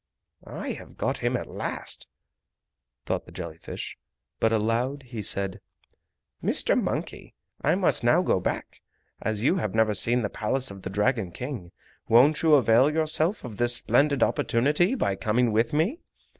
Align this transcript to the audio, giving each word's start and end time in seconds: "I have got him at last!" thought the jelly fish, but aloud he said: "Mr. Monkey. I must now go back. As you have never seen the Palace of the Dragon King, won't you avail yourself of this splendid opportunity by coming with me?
"I 0.47 0.71
have 0.71 0.97
got 0.97 1.19
him 1.19 1.37
at 1.37 1.47
last!" 1.47 2.07
thought 3.05 3.27
the 3.27 3.31
jelly 3.31 3.59
fish, 3.59 3.99
but 4.39 4.51
aloud 4.51 5.03
he 5.03 5.21
said: 5.21 5.61
"Mr. 6.43 6.75
Monkey. 6.75 7.35
I 7.61 7.75
must 7.75 8.03
now 8.03 8.23
go 8.23 8.39
back. 8.39 8.81
As 9.21 9.43
you 9.43 9.57
have 9.57 9.75
never 9.75 9.93
seen 9.93 10.23
the 10.23 10.27
Palace 10.31 10.71
of 10.71 10.81
the 10.81 10.89
Dragon 10.89 11.31
King, 11.31 11.71
won't 12.09 12.41
you 12.41 12.55
avail 12.55 12.89
yourself 12.89 13.43
of 13.45 13.57
this 13.57 13.75
splendid 13.75 14.23
opportunity 14.23 14.95
by 14.95 15.15
coming 15.15 15.51
with 15.51 15.71
me? 15.71 15.99